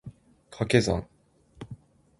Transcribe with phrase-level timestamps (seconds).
[0.49, 1.05] 掛け算